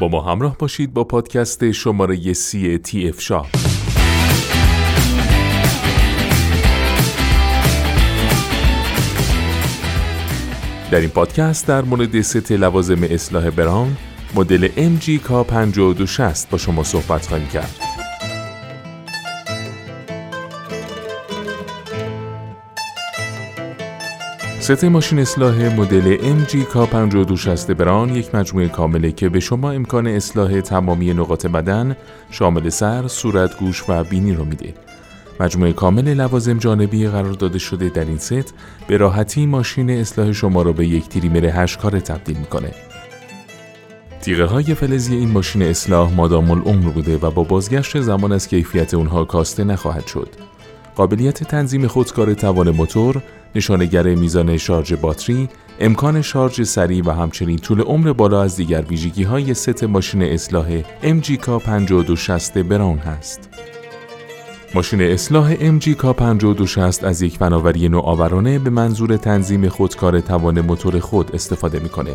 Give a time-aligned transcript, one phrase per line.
[0.00, 3.46] با ما همراه باشید با پادکست شماره سی TF Shop
[10.90, 13.96] در این پادکست در مورد ست لوازم اصلاح Braun
[14.34, 17.89] مدل MG K5260 با شما صحبت خواهیم کرد.
[24.60, 30.60] ست ماشین اصلاح مدل MG K5260 Braun یک مجموعه کامله که به شما امکان اصلاح
[30.60, 31.96] تمامی نقاط بدن
[32.30, 34.74] شامل سر، صورت، گوش و بینی رو میده.
[35.40, 38.54] مجموعه کامل لوازم جانبی قرار داده شده در این ست
[38.88, 42.70] به راحتی ماشین اصلاح شما را به یک trimmer هشت‌کاره تبدیل می‌کنه.
[44.20, 48.94] تیغه های فلزی این ماشین اصلاح مادام العمر بوده و با گذشت زمان از کیفیت
[48.94, 50.28] اونها کاسته نخواهد شد.
[50.96, 53.22] قابلیت تنظیم خودکار توان موتور،
[53.54, 55.48] نشانگر میزان شارژ باتری،
[55.80, 60.80] امکان شارژ سریع و همچنین طول عمر بالا از دیگر ویژگی های ست ماشین اصلاح
[61.02, 63.48] MGK 5260 Braun هست.
[64.74, 71.34] ماشین اصلاح MG K5260 از یک فناوری نوآورانه به منظور تنظیم خودکار توان موتور خود
[71.34, 72.14] استفاده می‌کنه.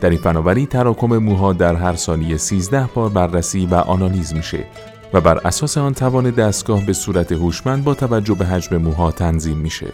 [0.00, 4.64] در این فناوری تراکم موها در هر ثانیه 13 بار بررسی و آنالیز میشه
[5.12, 9.58] و بر اساس آن توان دستگاه به صورت هوشمند با توجه به حجم موها تنظیم
[9.58, 9.92] میشه.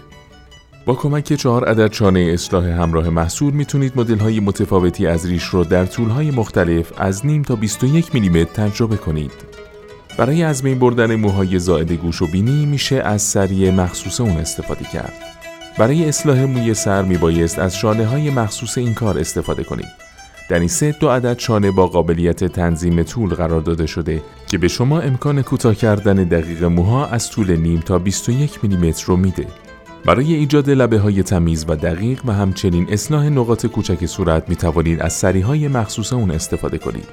[0.87, 5.65] با کمک چهار عدد چانه اصلاح همراه محصول می‌تونید مدل های متفاوتی از ریش رو
[5.65, 9.33] در طول های مختلف از نیم تا 21 میلیمتر تجربه کنید.
[10.19, 14.85] برای از بین بردن موهای زائد گوش و بینی میشه از سری مخصوص اون استفاده
[14.85, 15.15] کرد.
[15.79, 20.04] برای اصلاح موی سر میبایست از شانه های مخصوص این کار استفاده کنید.
[20.49, 24.69] در این ست دو عدد شانه با قابلیت تنظیم طول قرار داده شده که به
[24.69, 29.47] شما امکان کوتاه کردن دقیق موها از طول نیم تا 21 میلیمتر رو میده.
[30.05, 35.01] برای ایجاد لبه های تمیز و دقیق و همچنین اصلاح نقاط کوچک صورت می توانید
[35.01, 37.09] از سری های مخصوص اون استفاده کنید.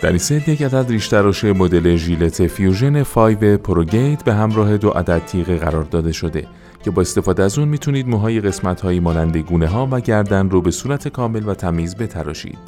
[0.00, 4.90] در این ست یک عدد ریش تراش مدل Gillette Fusion 5 ProGlide به همراه دو
[4.90, 6.46] عدد تیغ قرار داده شده
[6.84, 10.60] که با استفاده از اون می‌تونید موهای قسمت هایی مانند گونه ها و گردن رو
[10.62, 12.58] به صورت کامل و تمیز بتراشید.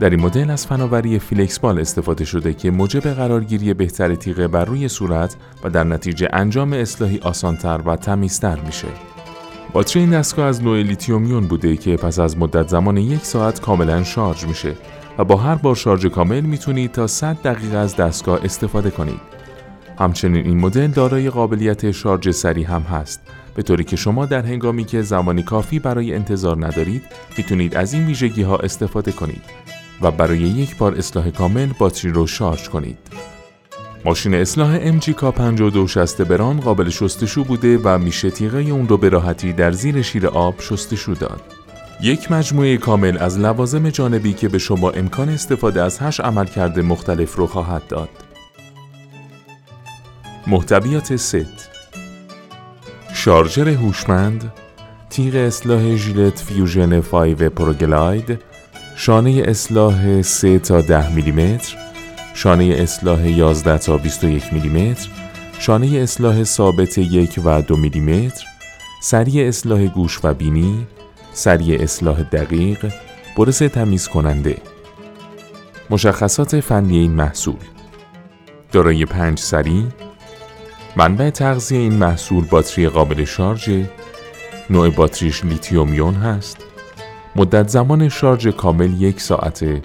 [0.00, 4.88] در این مدل از فناوری FlexBall استفاده شده که موجب قرارگیری بهتر تیغ بر روی
[4.88, 8.88] صورت و در نتیجه انجام اصلاحی آسانتر و تمیزتر میشه.
[9.72, 14.02] باتری این دستگاه از نوع لیتیوم‌یون بوده که پس از مدت زمان یک ساعت کاملا
[14.02, 14.74] شارژ میشه
[15.18, 19.33] و با هر بار شارژ کامل می‌تونید تا 100 دقیقه از دستگاه استفاده کنید.
[19.98, 23.20] همچنین این مدل دارای قابلیت شارژ سریع هم هست
[23.54, 27.02] به طوری که شما در هنگامی که زمانی کافی برای انتظار ندارید
[27.38, 29.42] می‌تونید از این ویژگی ها استفاده کنید
[30.02, 32.98] و برای یک بار اصلاح کامل باتری رو شارژ کنید.
[34.04, 39.52] ماشین اصلاح MG K5260 بران قابل شستشو بوده و میشه تیغه اون رو به راحتی
[39.52, 41.40] در زیر شیر آب شستشو داد.
[42.00, 47.36] یک مجموعه کامل از لوازم جانبی که به شما امکان استفاده از هشت عملکرد مختلف
[47.36, 48.08] رو خواهد داد.
[50.54, 51.70] محتویات ست.
[53.14, 54.52] شارژر هوشمند
[55.10, 58.38] تیغ اصلاح Gillette Fusion 5 ProGlide
[58.96, 61.76] شانه اصلاح 3 تا 10 میلیمتر
[62.34, 65.08] شانه اصلاح 11 تا 21 میلیمتر
[65.58, 68.44] شانه اصلاح ثابت 1 و 2 میلیمتر
[69.02, 70.86] سری اصلاح گوش و بینی
[71.32, 72.92] سری اصلاح دقیق
[73.36, 74.56] برس تمیز کننده
[75.90, 77.56] مشخصات فنی این محصول.
[78.72, 79.86] دارای پنج سری
[80.96, 83.70] منبع تغذیه این محصول باتری قابل شارژ
[84.70, 86.56] نوع باتریش لیتیوم‌یون هست.
[87.36, 89.82] مدت زمان شارژ کامل یک ساعته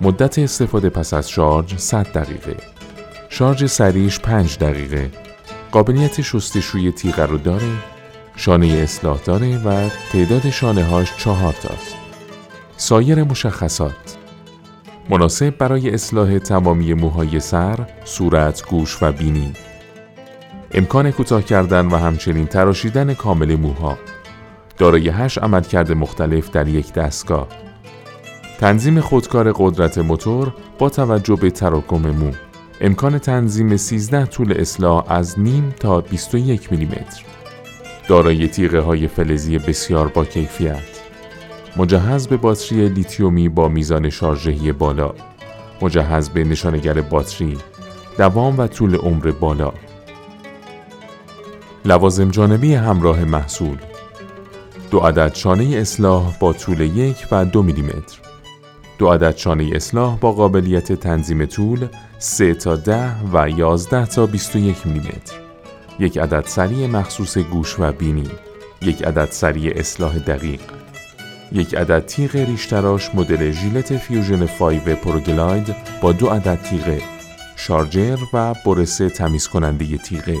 [0.00, 2.56] مدت استفاده پس از شارژ 100 دقیقه.
[3.28, 5.10] شارژ سریعش 5 دقیقه.
[5.72, 7.72] قابلیت شستشوی تیغه رو داره.
[8.36, 11.96] شانه اصلاح داره و تعداد شانه هاش چهار تاست.
[12.76, 14.16] سایر مشخصات.
[15.10, 19.52] مناسب برای اصلاح تمامی موهای سر، صورت، گوش و بینی.
[20.74, 23.98] امکان کوتاه کردن و همچنین تراشیدن کامل موها.
[24.78, 27.48] دارای هشت عملکرد مختلف در یک دستگاه.
[28.60, 32.32] تنظیم خودکار قدرت موتور با توجه به تراکم مو.
[32.80, 37.22] امکان تنظیم 13 طول اصلاح از نیم تا 21 میلیمتر.
[38.08, 41.00] دارای تیغه های فلزی بسیار با کیفیت.
[41.76, 45.14] مجهز به باتری لیتیومی با میزان شارژهی بالا.
[45.82, 47.58] مجهز به نشانگر باتری.
[48.18, 49.72] دوام و طول عمر بالا.
[51.88, 53.76] لوازم جانبی همراه محصول.
[54.90, 58.18] دو عدد شانه اصلاح با طول یک و دو میلیمتر.
[58.98, 61.86] دو عدد شانه اصلاح با قابلیت تنظیم طول
[62.18, 65.34] 3 تا 10 و 11 تا 21 میلیمتر.
[65.98, 68.30] یک عدد سری مخصوص گوش و بینی.
[68.82, 70.60] یک عدد سری اصلاح دقیق.
[71.52, 77.02] یک عدد تیغ ریشتراش مدل Gillette Fusion 5 ProGlide با دو عدد تیغه.
[77.56, 80.36] شارژر و برس تمیز کننده تیغه.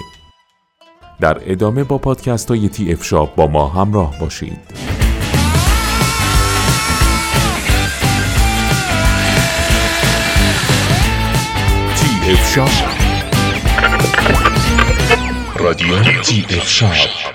[1.20, 4.58] در ادامه با پادکست های TF Shop با ما همراه باشید.
[11.96, 12.68] تی افشاب
[15.56, 17.27] رادیو تی افشاب